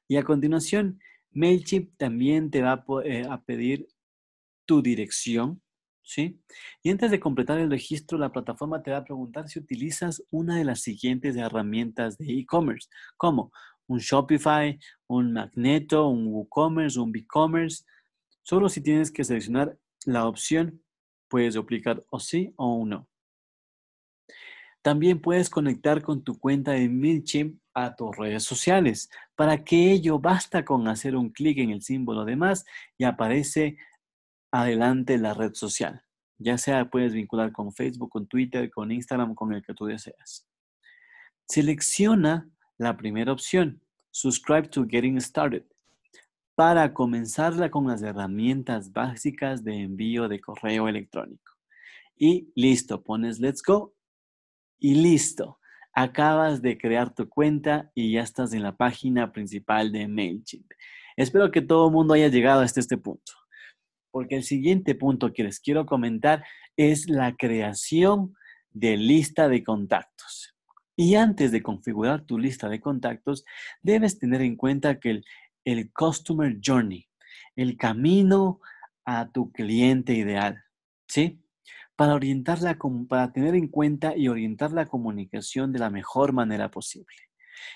Y 0.08 0.16
a 0.16 0.24
continuación, 0.24 1.00
MailChimp 1.32 1.98
también 1.98 2.50
te 2.50 2.62
va 2.62 2.74
a, 2.74 2.86
eh, 3.04 3.28
pedir 3.46 3.88
tu 4.66 4.82
dirección, 4.82 5.62
¿sí? 6.08 6.40
Y 6.82 6.90
antes 6.90 7.12
de 7.12 7.20
completar 7.20 7.60
el 7.60 7.70
registro, 7.70 8.18
la 8.18 8.32
plataforma 8.32 8.82
te 8.82 8.92
va 8.92 8.98
a 8.98 9.04
preguntar 9.04 9.50
si 9.50 9.60
utilizas 9.60 10.24
una 10.32 10.58
de 10.58 10.64
las 10.64 10.82
siguientes 10.82 11.36
herramientas 11.36 12.18
de 12.18 12.40
e-commerce, 12.40 12.90
como 13.18 13.52
un 13.88 14.00
Shopify, 14.00 14.80
un 15.08 15.34
Magneto, 15.34 16.08
un 16.08 16.28
WooCommerce, 16.28 17.00
un 17.00 17.12
BigCommerce. 17.12 17.84
Solo 18.42 18.70
si 18.70 18.82
tienes 18.82 19.12
que 19.12 19.24
seleccionar 19.24 19.78
la 20.06 20.28
opción, 20.28 20.82
puedes 21.28 21.58
aplicar 21.58 22.04
o 22.10 22.20
sí 22.20 22.54
o 22.56 22.86
no. 22.86 23.08
También 24.82 25.20
puedes 25.20 25.50
conectar 25.50 26.02
con 26.02 26.24
tu 26.24 26.40
cuenta 26.40 26.72
de 26.72 26.88
MailChimp 26.88 27.60
a 27.74 27.96
tus 27.96 28.16
redes 28.16 28.44
sociales. 28.44 29.10
Para 29.36 29.66
que 29.66 29.92
ello 29.92 30.20
basta 30.20 30.64
con 30.64 30.88
hacer 30.88 31.18
un 31.18 31.30
clic 31.32 31.58
en 31.58 31.72
el 31.72 31.82
símbolo 31.82 32.24
de 32.24 32.38
más 32.38 32.66
y 32.98 33.04
aparece 33.04 33.78
adelante 34.52 35.18
la 35.18 35.34
red 35.34 35.54
social. 35.54 36.04
Ya 36.38 36.58
sea 36.58 36.90
puedes 36.90 37.14
vincular 37.14 37.52
con 37.52 37.74
Facebook, 37.74 38.10
con 38.10 38.28
Twitter, 38.28 38.70
con 38.70 38.92
Instagram, 38.92 39.36
con 39.36 39.54
el 39.54 39.64
que 39.64 39.74
tú 39.74 39.86
deseas. 39.86 40.48
Selecciona 41.48 42.50
la 42.78 42.96
primera 42.98 43.32
opción, 43.32 43.82
Subscribe 44.12 44.68
to 44.68 44.86
Getting 44.88 45.20
Started, 45.20 45.64
para 46.56 46.94
comenzarla 46.94 47.72
con 47.72 47.88
las 47.88 48.02
herramientas 48.02 48.92
básicas 48.92 49.64
de 49.64 49.82
envío 49.82 50.28
de 50.28 50.42
correo 50.42 50.88
electrónico. 50.88 51.54
Y 52.16 52.52
listo, 52.56 53.04
pones 53.04 53.40
Let's 53.40 53.62
Go 53.62 53.94
y 54.80 54.96
listo. 54.96 55.60
Acabas 55.94 56.62
de 56.62 56.78
crear 56.78 57.14
tu 57.14 57.28
cuenta 57.30 57.92
y 57.96 58.14
ya 58.14 58.22
estás 58.22 58.54
en 58.54 58.64
la 58.64 58.76
página 58.76 59.32
principal 59.32 59.92
de 59.92 60.08
MailChimp. 60.08 60.72
Espero 61.16 61.50
que 61.50 61.62
todo 61.62 61.88
el 61.88 61.94
mundo 61.94 62.14
haya 62.14 62.28
llegado 62.28 62.62
hasta 62.62 62.80
este 62.80 62.98
punto, 62.98 63.34
porque 64.18 64.36
el 64.36 64.44
siguiente 64.44 64.96
punto 64.96 65.32
que 65.32 65.44
les 65.44 65.60
quiero 65.60 65.86
comentar 65.86 66.44
es 66.76 67.08
la 67.08 67.36
creación 67.36 68.36
de 68.72 68.98
lista 68.98 69.48
de 69.48 69.64
contactos. 69.64 70.56
Y 70.96 71.14
antes 71.14 71.52
de 71.52 71.62
configurar 71.62 72.26
tu 72.26 72.40
lista 72.40 72.68
de 72.68 72.82
contactos, 72.82 73.46
debes 73.84 74.18
tener 74.18 74.42
en 74.42 74.56
cuenta 74.56 75.00
que 75.00 75.22
el, 75.66 75.92
Customer 75.94 76.58
Journey, 76.60 77.08
el 77.56 77.78
camino 77.78 78.60
a 79.06 79.30
tu 79.32 79.52
cliente 79.52 80.16
ideal, 80.16 80.64
¿sí? 81.08 81.40
Para 81.96 82.16
orientarla, 82.16 82.76
para 83.08 83.32
tener 83.32 83.54
en 83.54 83.68
cuenta 83.68 84.18
y 84.18 84.30
orientar 84.30 84.72
la 84.72 84.88
comunicación 84.88 85.72
de 85.72 85.78
la 85.78 85.92
mejor 85.92 86.34
manera 86.34 86.72
posible. 86.72 87.14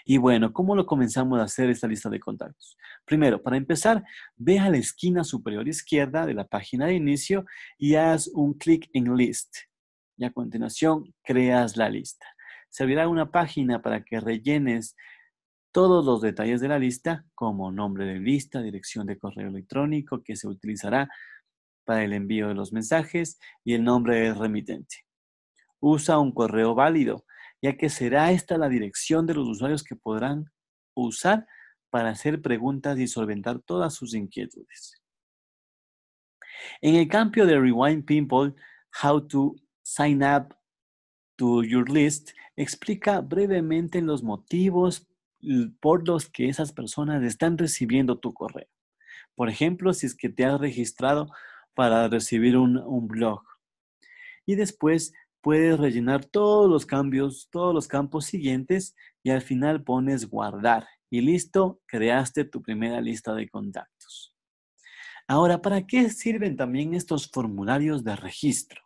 Y 0.05 0.17
bueno, 0.17 0.53
¿cómo 0.53 0.75
lo 0.75 0.85
comenzamos 0.85 1.39
a 1.39 1.43
hacer 1.43 1.69
esta 1.69 1.87
lista 1.87 2.09
de 2.09 2.19
contactos? 2.19 2.77
Primero, 3.05 3.41
para 3.41 3.57
empezar, 3.57 4.03
ve 4.35 4.59
a 4.59 4.69
la 4.69 4.77
esquina 4.77 5.23
superior 5.23 5.67
izquierda 5.67 6.25
de 6.25 6.33
la 6.33 6.47
página 6.47 6.87
de 6.87 6.95
inicio 6.95 7.45
y 7.77 7.95
haz 7.95 8.27
un 8.33 8.53
clic 8.53 8.89
en 8.93 9.15
List. 9.15 9.55
Y 10.17 10.25
a 10.25 10.31
continuación, 10.31 11.13
creas 11.23 11.77
la 11.77 11.89
lista 11.89 12.25
servirá 12.71 13.07
una 13.07 13.29
página 13.29 13.81
para 13.81 14.03
que 14.03 14.19
rellenes 14.19 14.95
todos 15.71 16.03
los 16.03 16.21
detalles 16.21 16.61
de 16.61 16.69
la 16.69 16.79
lista, 16.79 17.25
como 17.35 17.71
nombre 17.71 18.05
de 18.05 18.19
lista, 18.19 18.61
dirección 18.61 19.05
de 19.05 19.19
correo 19.19 19.49
electrónico 19.49 20.23
que 20.23 20.35
se 20.35 20.47
utilizará 20.47 21.09
para 21.85 22.03
el 22.03 22.13
envío 22.13 22.47
de 22.47 22.55
los 22.55 22.73
mensajes 22.73 23.39
y 23.63 23.73
el 23.73 23.83
nombre 23.83 24.21
del 24.21 24.37
remitente. 24.37 25.05
Usa 25.79 26.19
un 26.19 26.31
correo 26.31 26.75
válido, 26.75 27.25
ya 27.61 27.77
que 27.77 27.89
será 27.89 28.31
esta 28.31 28.57
la 28.57 28.69
dirección 28.69 29.25
de 29.25 29.35
los 29.35 29.47
usuarios 29.47 29.83
que 29.83 29.95
podrán 29.95 30.51
usar 30.95 31.47
para 31.89 32.09
hacer 32.09 32.41
preguntas 32.41 32.97
y 32.99 33.07
solventar 33.07 33.59
todas 33.59 33.93
sus 33.93 34.13
inquietudes. 34.13 35.01
En 36.81 36.95
el 36.95 37.07
cambio 37.07 37.45
de 37.45 37.59
Rewind 37.59 38.05
People, 38.05 38.53
How 39.03 39.27
to 39.27 39.55
Sign 39.83 40.23
Up 40.23 40.55
to 41.35 41.63
Your 41.63 41.89
List, 41.89 42.31
explica 42.55 43.21
brevemente 43.21 44.01
los 44.01 44.23
motivos 44.23 45.07
por 45.79 46.07
los 46.07 46.29
que 46.29 46.49
esas 46.49 46.71
personas 46.71 47.23
están 47.23 47.57
recibiendo 47.57 48.19
tu 48.19 48.33
correo. 48.33 48.69
Por 49.35 49.49
ejemplo, 49.49 49.93
si 49.93 50.05
es 50.05 50.15
que 50.15 50.29
te 50.29 50.45
has 50.45 50.59
registrado 50.59 51.31
para 51.73 52.07
recibir 52.07 52.57
un, 52.57 52.77
un 52.77 53.07
blog. 53.07 53.41
Y 54.45 54.55
después 54.55 55.13
puedes 55.41 55.79
rellenar 55.79 56.25
todos 56.25 56.69
los 56.69 56.85
cambios, 56.85 57.49
todos 57.51 57.73
los 57.73 57.87
campos 57.87 58.25
siguientes 58.25 58.95
y 59.23 59.31
al 59.31 59.41
final 59.41 59.83
pones 59.83 60.29
guardar. 60.29 60.87
Y 61.09 61.21
listo, 61.21 61.81
creaste 61.87 62.45
tu 62.45 62.61
primera 62.61 63.01
lista 63.01 63.33
de 63.33 63.49
contactos. 63.49 64.35
Ahora, 65.27 65.61
¿para 65.61 65.85
qué 65.85 66.09
sirven 66.09 66.55
también 66.55 66.93
estos 66.93 67.29
formularios 67.29 68.03
de 68.03 68.15
registro? 68.15 68.81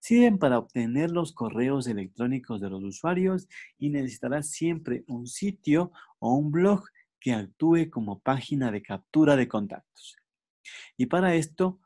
Sirven 0.00 0.38
para 0.38 0.58
obtener 0.58 1.10
los 1.10 1.32
correos 1.32 1.86
electrónicos 1.86 2.60
de 2.60 2.70
los 2.70 2.82
usuarios 2.84 3.48
y 3.78 3.90
necesitarás 3.90 4.50
siempre 4.50 5.04
un 5.06 5.26
sitio 5.26 5.92
o 6.18 6.34
un 6.34 6.50
blog 6.50 6.84
que 7.20 7.32
actúe 7.32 7.90
como 7.90 8.20
página 8.20 8.70
de 8.70 8.82
captura 8.82 9.36
de 9.36 9.48
contactos. 9.48 10.16
Y 10.96 11.06
para 11.06 11.34
esto, 11.34 11.80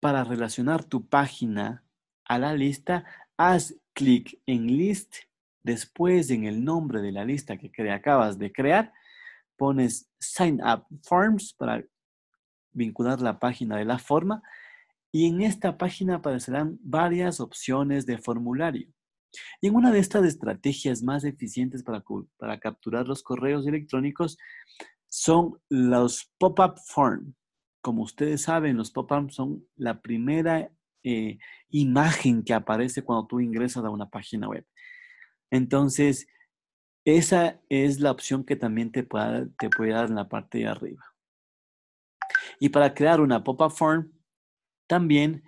para 0.00 0.24
relacionar 0.24 0.84
tu 0.84 1.06
página 1.08 1.83
a 2.26 2.38
la 2.38 2.54
lista, 2.54 3.04
haz 3.36 3.74
clic 3.92 4.40
en 4.46 4.66
List, 4.66 5.16
después 5.62 6.30
en 6.30 6.44
el 6.44 6.64
nombre 6.64 7.00
de 7.00 7.12
la 7.12 7.24
lista 7.24 7.56
que 7.56 7.90
acabas 7.90 8.38
de 8.38 8.52
crear, 8.52 8.92
pones 9.56 10.10
Sign 10.18 10.60
Up 10.62 10.86
Forms 11.02 11.54
para 11.54 11.84
vincular 12.72 13.20
la 13.20 13.38
página 13.38 13.76
de 13.76 13.84
la 13.84 13.98
forma 13.98 14.42
y 15.12 15.28
en 15.28 15.42
esta 15.42 15.78
página 15.78 16.16
aparecerán 16.16 16.78
varias 16.82 17.38
opciones 17.38 18.04
de 18.04 18.18
formulario. 18.18 18.88
Y 19.60 19.68
en 19.68 19.76
una 19.76 19.92
de 19.92 20.00
estas 20.00 20.24
estrategias 20.24 21.02
más 21.02 21.24
eficientes 21.24 21.82
para, 21.82 22.02
para 22.36 22.58
capturar 22.58 23.06
los 23.06 23.22
correos 23.22 23.66
electrónicos 23.66 24.38
son 25.06 25.60
los 25.68 26.32
pop-up 26.38 26.78
form. 26.86 27.34
Como 27.80 28.02
ustedes 28.02 28.42
saben, 28.42 28.76
los 28.76 28.90
pop-up 28.90 29.30
son 29.30 29.64
la 29.76 30.00
primera 30.00 30.70
eh, 31.04 31.38
imagen 31.70 32.42
que 32.42 32.54
aparece 32.54 33.02
cuando 33.02 33.26
tú 33.26 33.40
ingresas 33.40 33.84
a 33.84 33.90
una 33.90 34.08
página 34.08 34.48
web. 34.48 34.66
Entonces, 35.50 36.26
esa 37.04 37.60
es 37.68 38.00
la 38.00 38.10
opción 38.10 38.44
que 38.44 38.56
también 38.56 38.90
te 38.90 39.04
puede, 39.04 39.48
te 39.58 39.68
puede 39.70 39.92
dar 39.92 40.06
en 40.06 40.16
la 40.16 40.28
parte 40.28 40.58
de 40.58 40.66
arriba. 40.66 41.04
Y 42.58 42.70
para 42.70 42.94
crear 42.94 43.20
una 43.20 43.44
pop-up 43.44 43.70
form, 43.70 44.10
también 44.86 45.44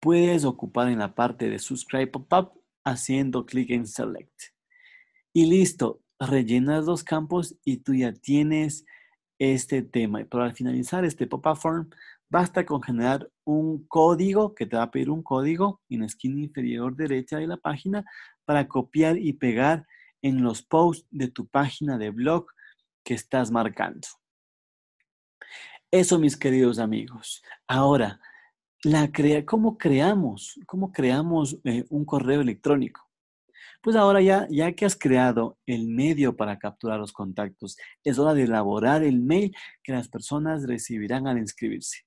puedes 0.00 0.44
ocupar 0.44 0.88
en 0.88 0.98
la 0.98 1.14
parte 1.14 1.48
de 1.48 1.58
Subscribe 1.58 2.08
Pop-up 2.08 2.52
haciendo 2.84 3.46
clic 3.46 3.70
en 3.70 3.86
Select. 3.86 4.54
Y 5.32 5.46
listo, 5.46 6.02
rellenas 6.20 6.84
los 6.84 7.02
campos 7.02 7.56
y 7.64 7.78
tú 7.78 7.94
ya 7.94 8.12
tienes 8.12 8.84
este 9.38 9.82
tema. 9.82 10.20
Y 10.20 10.24
para 10.24 10.52
finalizar 10.54 11.04
este 11.04 11.26
pop-up 11.26 11.56
form, 11.56 11.90
basta 12.28 12.64
con 12.66 12.82
generar 12.82 13.30
un 13.44 13.86
código 13.86 14.54
que 14.54 14.66
te 14.66 14.76
va 14.76 14.84
a 14.84 14.90
pedir 14.90 15.10
un 15.10 15.22
código 15.22 15.80
en 15.88 16.00
la 16.00 16.06
esquina 16.06 16.40
inferior 16.40 16.96
derecha 16.96 17.38
de 17.38 17.46
la 17.46 17.56
página 17.56 18.04
para 18.44 18.68
copiar 18.68 19.18
y 19.18 19.32
pegar 19.34 19.86
en 20.22 20.42
los 20.42 20.62
posts 20.62 21.06
de 21.10 21.28
tu 21.28 21.46
página 21.46 21.98
de 21.98 22.10
blog 22.10 22.46
que 23.04 23.14
estás 23.14 23.50
marcando. 23.50 24.08
Eso, 25.90 26.18
mis 26.18 26.36
queridos 26.36 26.78
amigos. 26.78 27.42
Ahora, 27.68 28.18
¿cómo 29.46 29.78
creamos? 29.78 30.58
¿Cómo 30.66 30.92
creamos 30.92 31.58
eh, 31.64 31.84
un 31.90 32.04
correo 32.04 32.40
electrónico? 32.40 33.08
Pues 33.80 33.96
ahora 33.96 34.22
ya, 34.22 34.48
ya 34.50 34.72
que 34.72 34.86
has 34.86 34.96
creado 34.96 35.58
el 35.66 35.88
medio 35.88 36.36
para 36.36 36.58
capturar 36.58 36.98
los 36.98 37.12
contactos, 37.12 37.76
es 38.02 38.18
hora 38.18 38.34
de 38.34 38.44
elaborar 38.44 39.02
el 39.04 39.20
mail 39.20 39.54
que 39.82 39.92
las 39.92 40.08
personas 40.08 40.66
recibirán 40.66 41.26
al 41.26 41.38
inscribirse. 41.38 41.98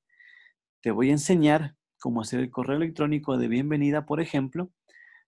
Te 0.88 0.92
voy 0.92 1.10
a 1.10 1.12
enseñar 1.12 1.76
cómo 2.00 2.22
hacer 2.22 2.40
el 2.40 2.50
correo 2.50 2.78
electrónico 2.78 3.38
de 3.38 3.50
bienvenida, 3.50 4.06
por 4.06 4.22
ejemplo, 4.22 4.72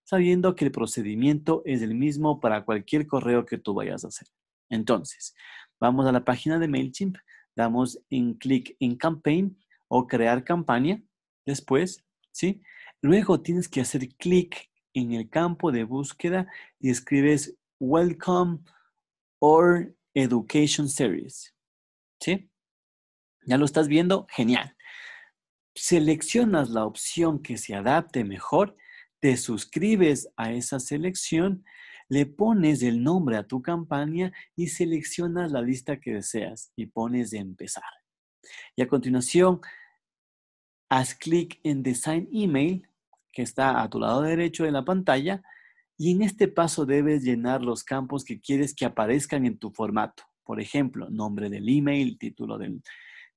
sabiendo 0.05 0.55
que 0.55 0.63
el 0.63 0.71
procedimiento 0.71 1.63
es 1.65 1.81
el 1.81 1.95
mismo 1.95 2.39
para 2.39 2.63
cualquier 2.63 3.07
correo 3.07 3.45
que 3.45 3.57
tú 3.57 3.73
vayas 3.73 4.05
a 4.05 4.07
hacer. 4.07 4.29
Entonces, 4.69 5.35
vamos 5.77 6.05
a 6.07 6.13
la 6.13 6.23
página 6.23 6.59
de 6.59 6.69
MailChimp, 6.69 7.17
damos 7.57 7.99
en 8.09 8.35
clic 8.35 8.77
en 8.79 8.95
campaign 8.95 9.59
o 9.89 10.07
crear 10.07 10.45
campaña, 10.45 11.03
después, 11.45 12.05
¿sí? 12.31 12.61
Luego 13.01 13.41
tienes 13.41 13.67
que 13.67 13.81
hacer 13.81 14.07
clic 14.15 14.71
en 14.93 15.11
el 15.11 15.29
campo 15.29 15.73
de 15.73 15.83
búsqueda 15.83 16.47
y 16.79 16.89
escribes 16.89 17.57
Welcome 17.81 18.59
or 19.39 19.93
Education 20.13 20.87
Series. 20.87 21.53
¿Sí? 22.21 22.49
¿Ya 23.45 23.57
lo 23.57 23.65
estás 23.65 23.89
viendo? 23.89 24.25
Genial. 24.29 24.77
Seleccionas 25.81 26.71
la 26.71 26.85
opción 26.85 27.41
que 27.41 27.55
se 27.55 27.73
adapte 27.73 28.25
mejor, 28.25 28.75
te 29.21 29.37
suscribes 29.37 30.27
a 30.35 30.51
esa 30.51 30.77
selección, 30.77 31.63
le 32.09 32.25
pones 32.25 32.83
el 32.83 33.01
nombre 33.01 33.37
a 33.37 33.47
tu 33.47 33.61
campaña 33.61 34.33
y 34.57 34.67
seleccionas 34.67 35.53
la 35.53 35.61
lista 35.61 35.97
que 36.01 36.15
deseas 36.15 36.73
y 36.75 36.87
pones 36.87 37.31
de 37.31 37.37
empezar. 37.37 37.85
Y 38.75 38.81
a 38.81 38.89
continuación, 38.89 39.61
haz 40.89 41.15
clic 41.15 41.61
en 41.63 41.81
Design 41.81 42.27
Email 42.33 42.85
que 43.31 43.43
está 43.43 43.81
a 43.81 43.89
tu 43.89 44.01
lado 44.01 44.21
derecho 44.21 44.65
de 44.65 44.71
la 44.71 44.83
pantalla 44.83 45.41
y 45.97 46.11
en 46.11 46.23
este 46.23 46.49
paso 46.49 46.85
debes 46.85 47.23
llenar 47.23 47.61
los 47.61 47.85
campos 47.85 48.25
que 48.25 48.41
quieres 48.41 48.75
que 48.75 48.83
aparezcan 48.83 49.45
en 49.45 49.57
tu 49.57 49.71
formato. 49.71 50.23
Por 50.43 50.59
ejemplo, 50.59 51.09
nombre 51.09 51.49
del 51.49 51.69
email, 51.69 52.17
título 52.17 52.57
del, 52.57 52.81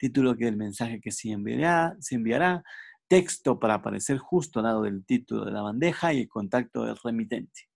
título 0.03 0.35
del 0.35 0.57
mensaje 0.57 1.01
que 1.01 1.13
se 1.13 1.31
enviará, 1.31 1.97
se 2.01 2.17
enviará, 2.17 2.65
texto 3.07 3.61
para 3.61 3.75
aparecer 3.75 4.19
justo 4.19 4.59
al 4.59 4.65
lado 4.65 4.83
del 4.83 5.05
título 5.05 5.45
de 5.45 5.53
la 5.53 5.63
bandeja 5.63 6.13
y 6.13 6.23
el 6.23 6.29
contacto 6.29 6.85
del 6.85 6.97
remitente. 6.97 7.69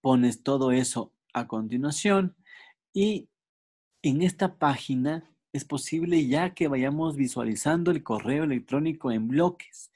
Pones 0.00 0.44
todo 0.44 0.70
eso 0.70 1.12
a 1.32 1.48
continuación 1.48 2.36
y 2.92 3.28
en 4.02 4.22
esta 4.22 4.58
página 4.58 5.28
es 5.52 5.64
posible 5.64 6.24
ya 6.28 6.54
que 6.54 6.68
vayamos 6.68 7.16
visualizando 7.16 7.90
el 7.90 8.04
correo 8.04 8.44
electrónico 8.44 9.10
en 9.10 9.26
bloques 9.26 9.90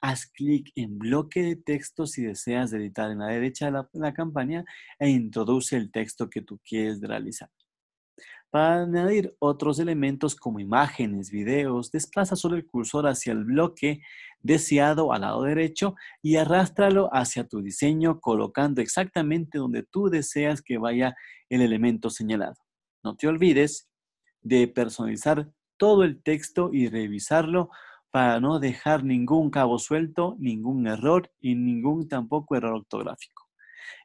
haz 0.00 0.26
clic 0.26 0.72
en 0.74 0.98
bloque 0.98 1.42
de 1.42 1.56
texto 1.56 2.06
si 2.06 2.22
deseas 2.22 2.72
editar 2.72 3.10
en 3.10 3.18
la 3.18 3.28
derecha 3.28 3.70
de 3.70 3.84
la, 3.92 4.14
campaña 4.14 4.64
e 4.98 5.08
introduce 5.08 5.76
el 5.76 5.92
texto 5.92 6.28
que 6.28 6.42
tú 6.42 6.58
quieres 6.64 7.00
realizar. 7.00 7.50
Para 8.52 8.82
añadir 8.82 9.34
otros 9.38 9.78
elementos 9.78 10.36
como 10.36 10.60
imágenes, 10.60 11.30
videos, 11.30 11.90
desplaza 11.90 12.36
solo 12.36 12.54
el 12.56 12.66
cursor 12.66 13.06
hacia 13.06 13.32
el 13.32 13.44
bloque 13.44 14.02
deseado 14.42 15.14
al 15.14 15.22
lado 15.22 15.44
derecho 15.44 15.94
y 16.20 16.36
arrástralo 16.36 17.08
hacia 17.14 17.48
tu 17.48 17.62
diseño 17.62 18.20
colocando 18.20 18.82
exactamente 18.82 19.56
donde 19.56 19.84
tú 19.84 20.10
deseas 20.10 20.60
que 20.60 20.76
vaya 20.76 21.16
el 21.48 21.62
elemento 21.62 22.10
señalado. 22.10 22.56
No 23.02 23.16
te 23.16 23.26
olvides 23.26 23.88
de 24.42 24.68
personalizar 24.68 25.50
todo 25.78 26.04
el 26.04 26.22
texto 26.22 26.68
y 26.74 26.90
revisarlo 26.90 27.70
para 28.10 28.38
no 28.38 28.58
dejar 28.58 29.02
ningún 29.02 29.48
cabo 29.48 29.78
suelto, 29.78 30.36
ningún 30.38 30.86
error 30.86 31.32
y 31.40 31.54
ningún 31.54 32.06
tampoco 32.06 32.54
error 32.54 32.74
ortográfico. 32.74 33.48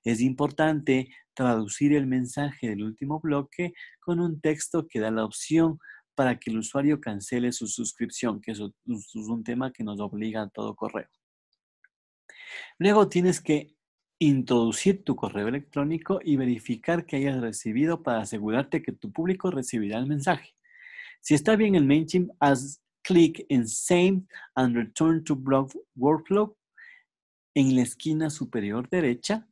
Es 0.03 0.22
importante 0.22 1.10
traducir 1.34 1.93
el 1.93 2.07
mensaje 2.07 2.69
del 2.69 2.84
último 2.84 3.19
bloque 3.19 3.74
con 4.00 4.19
un 4.19 4.41
texto 4.41 4.88
que 4.88 5.00
da 5.00 5.12
la 5.12 5.25
opción 5.25 5.79
para 6.15 6.39
que 6.39 6.50
el 6.50 6.57
usuario 6.57 7.00
cancele 7.00 7.51
su 7.51 7.67
suscripción, 7.67 8.41
que 8.41 8.51
es 8.51 8.60
un 8.60 9.43
tema 9.43 9.71
que 9.71 9.84
nos 9.84 9.99
obliga 9.99 10.41
a 10.41 10.49
todo 10.49 10.75
correo. 10.75 11.08
Luego 12.80 13.08
tienes 13.08 13.39
que 13.39 13.75
introducir 14.19 15.04
tu 15.04 15.15
correo 15.15 15.47
electrónico 15.47 16.19
y 16.23 16.38
verificar 16.38 17.06
que 17.06 17.17
hayas 17.17 17.39
recibido 17.39 18.01
para 18.01 18.21
asegurarte 18.21 18.82
que 18.82 18.91
tu 18.91 19.12
público 19.12 19.51
recibirá 19.51 19.99
el 19.99 20.08
mensaje. 20.08 20.56
Si 21.21 21.36
está 21.36 21.56
bien 21.56 21.75
el 21.75 21.86
MailChimp, 21.86 22.32
haz 22.39 22.82
clic 23.04 23.45
en 23.49 23.67
Save 23.67 24.23
and 24.56 24.75
Return 24.75 25.23
to 25.23 25.36
Blog 25.36 25.71
Workflow 25.95 26.58
en 27.54 27.75
la 27.75 27.84
esquina 27.84 28.30
superior 28.30 28.89
derecha 28.89 29.47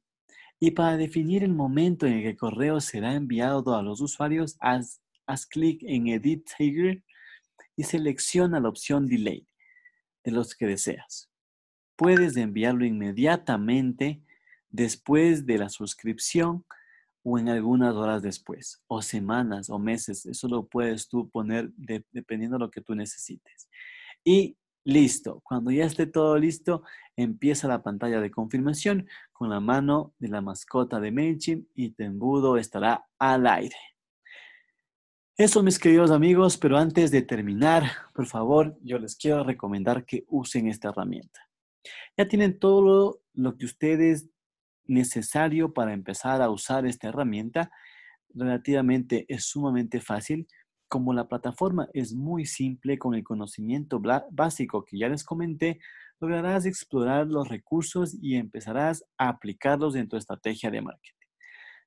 y 0.59 0.71
para 0.71 0.97
definir 0.97 1.43
el 1.43 1.53
momento 1.53 2.05
en 2.05 2.13
el 2.13 2.21
que 2.21 2.29
el 2.29 2.37
correo 2.37 2.79
será 2.79 3.13
enviado 3.13 3.75
a 3.75 3.83
los 3.83 4.01
usuarios, 4.01 4.55
haz, 4.59 5.01
haz 5.27 5.45
clic 5.45 5.81
en 5.83 6.07
Edit 6.07 6.45
Trigger 6.45 7.03
y 7.75 7.83
selecciona 7.83 8.59
la 8.59 8.69
opción 8.69 9.05
Delay 9.05 9.47
de 10.23 10.31
los 10.31 10.55
que 10.55 10.65
deseas. 10.65 11.29
Puedes 11.95 12.35
enviarlo 12.37 12.85
inmediatamente 12.85 14.21
después 14.69 15.45
de 15.45 15.57
la 15.57 15.69
suscripción 15.69 16.65
o 17.23 17.39
en 17.39 17.49
algunas 17.49 17.95
horas 17.95 18.21
después, 18.21 18.83
o 18.87 19.01
semanas 19.01 19.69
o 19.69 19.79
meses. 19.79 20.25
Eso 20.25 20.47
lo 20.47 20.67
puedes 20.67 21.07
tú 21.07 21.29
poner 21.29 21.71
dependiendo 22.11 22.57
de 22.57 22.65
lo 22.65 22.71
que 22.71 22.81
tú 22.81 22.93
necesites. 22.93 23.67
Y 24.23 24.57
listo. 24.85 25.41
Cuando 25.43 25.71
ya 25.71 25.83
esté 25.83 26.05
todo 26.05 26.37
listo, 26.37 26.83
empieza 27.17 27.67
la 27.67 27.83
pantalla 27.83 28.21
de 28.21 28.31
confirmación 28.31 29.07
con 29.33 29.49
la 29.49 29.59
mano 29.59 30.13
de 30.19 30.29
la 30.29 30.41
mascota 30.41 31.01
de 31.01 31.11
MailChimp 31.11 31.67
y 31.73 31.89
tu 31.89 32.03
embudo 32.03 32.57
estará 32.57 33.05
al 33.19 33.47
aire. 33.47 33.75
Eso, 35.37 35.61
mis 35.63 35.79
queridos 35.79 36.11
amigos, 36.11 36.57
pero 36.57 36.77
antes 36.77 37.11
de 37.11 37.21
terminar, 37.21 37.91
por 38.13 38.25
favor, 38.25 38.77
yo 38.81 38.97
les 38.99 39.17
quiero 39.17 39.43
recomendar 39.43 40.05
que 40.05 40.23
usen 40.29 40.69
esta 40.69 40.89
herramienta. 40.89 41.41
Ya 42.15 42.25
tienen 42.27 42.57
todo 42.57 43.19
lo 43.33 43.57
que 43.57 43.65
ustedes 43.65 44.29
necesario 44.85 45.73
para 45.73 45.93
empezar 45.93 46.41
a 46.41 46.49
usar 46.49 46.85
esta 46.85 47.09
herramienta. 47.09 47.69
Relativamente 48.33 49.25
es 49.27 49.45
sumamente 49.45 49.99
fácil. 49.99 50.47
Como 50.87 51.13
la 51.13 51.27
plataforma 51.27 51.89
es 51.93 52.13
muy 52.13 52.45
simple 52.45 52.97
con 52.97 53.15
el 53.15 53.23
conocimiento 53.23 54.01
básico 54.31 54.85
que 54.85 54.97
ya 54.97 55.09
les 55.09 55.23
comenté, 55.23 55.79
lograrás 56.19 56.65
explorar 56.65 57.27
los 57.27 57.49
recursos 57.49 58.15
y 58.21 58.35
empezarás 58.35 59.03
a 59.17 59.29
aplicarlos 59.29 59.95
en 59.95 60.07
tu 60.07 60.17
estrategia 60.17 60.71
de 60.71 60.81
marketing. 60.81 61.25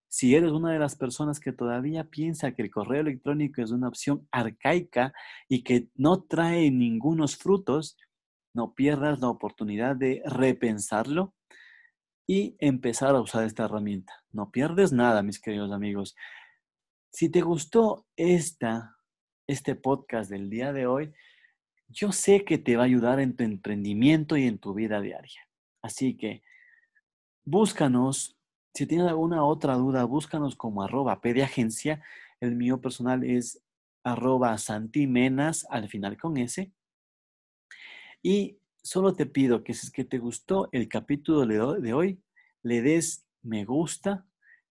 Si 0.08 0.34
eres 0.34 0.52
una 0.52 0.72
de 0.72 0.78
las 0.78 0.96
personas 0.96 1.38
que 1.38 1.52
todavía 1.52 2.04
piensa 2.04 2.52
que 2.52 2.62
el 2.62 2.70
correo 2.70 3.02
electrónico 3.02 3.62
es 3.62 3.70
una 3.70 3.88
opción 3.88 4.26
arcaica 4.32 5.12
y 5.48 5.62
que 5.62 5.88
no 5.94 6.22
trae 6.22 6.70
ningunos 6.70 7.36
frutos, 7.36 7.98
no 8.54 8.74
pierdas 8.74 9.20
la 9.20 9.28
oportunidad 9.28 9.96
de 9.96 10.22
repensarlo 10.24 11.34
y 12.26 12.56
empezar 12.58 13.14
a 13.14 13.20
usar 13.20 13.44
esta 13.44 13.64
herramienta. 13.64 14.24
No 14.32 14.50
pierdes 14.50 14.92
nada, 14.92 15.22
mis 15.22 15.40
queridos 15.40 15.72
amigos. 15.72 16.16
Si 17.10 17.28
te 17.30 17.40
gustó 17.40 18.06
esta, 18.16 18.96
este 19.46 19.74
podcast 19.74 20.30
del 20.30 20.50
día 20.50 20.72
de 20.72 20.86
hoy, 20.86 21.12
yo 21.88 22.12
sé 22.12 22.44
que 22.44 22.58
te 22.58 22.76
va 22.76 22.82
a 22.82 22.86
ayudar 22.86 23.18
en 23.18 23.34
tu 23.34 23.44
emprendimiento 23.44 24.36
y 24.36 24.46
en 24.46 24.58
tu 24.58 24.74
vida 24.74 25.00
diaria. 25.00 25.48
Así 25.82 26.16
que 26.16 26.42
búscanos. 27.44 28.36
Si 28.74 28.86
tienes 28.86 29.08
alguna 29.08 29.42
otra 29.44 29.74
duda, 29.74 30.04
búscanos 30.04 30.54
como 30.54 30.82
arroba 30.82 31.20
pediagencia. 31.20 32.02
El 32.40 32.54
mío 32.54 32.80
personal 32.80 33.24
es 33.24 33.62
arroba 34.04 34.56
santimenas 34.58 35.66
al 35.70 35.88
final 35.88 36.18
con 36.18 36.36
S. 36.36 36.70
Y 38.22 38.58
solo 38.82 39.14
te 39.14 39.26
pido 39.26 39.64
que 39.64 39.74
si 39.74 39.86
es 39.86 39.92
que 39.92 40.04
te 40.04 40.18
gustó 40.18 40.68
el 40.72 40.88
capítulo 40.88 41.80
de 41.80 41.92
hoy, 41.94 42.22
le 42.62 42.82
des 42.82 43.26
me 43.42 43.64
gusta, 43.64 44.27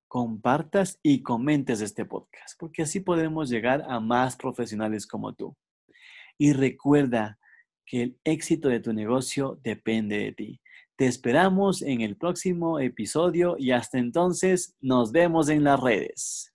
compartas 0.07 0.99
y 1.03 1.21
comentes 1.21 1.81
este 1.81 2.05
podcast, 2.05 2.57
porque 2.59 2.83
así 2.83 2.99
podemos 2.99 3.49
llegar 3.49 3.83
a 3.87 3.99
más 3.99 4.35
profesionales 4.35 5.05
como 5.05 5.33
tú. 5.33 5.55
Y 6.37 6.53
recuerda 6.53 7.39
que 7.85 8.03
el 8.03 8.19
éxito 8.23 8.69
de 8.69 8.79
tu 8.79 8.93
negocio 8.93 9.59
depende 9.63 10.17
de 10.17 10.31
ti. 10.31 10.61
Te 10.95 11.05
esperamos 11.05 11.81
en 11.81 12.01
el 12.01 12.17
próximo 12.17 12.79
episodio 12.79 13.55
y 13.59 13.71
hasta 13.71 13.97
entonces 13.97 14.75
nos 14.81 15.11
vemos 15.11 15.49
en 15.49 15.63
las 15.63 15.79
redes. 15.79 16.53